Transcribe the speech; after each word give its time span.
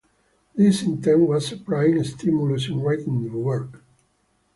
This 0.55 0.81
intent 0.81 1.27
was 1.29 1.51
a 1.51 1.57
prime 1.57 2.03
stimulus 2.03 2.67
in 2.67 2.79
writing 2.81 3.31
the 3.31 3.37
work. 3.37 3.83